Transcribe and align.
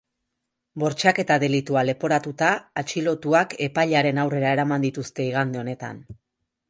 Bortxaketa 0.83 1.35
delitua 1.43 1.83
leporatuta, 1.89 2.49
atxilotuak 2.83 3.53
epailearen 3.67 4.21
aurrera 4.23 4.55
eraman 4.59 4.87
dituzte 4.89 5.29
igande 5.31 5.63
honetan. 5.63 6.03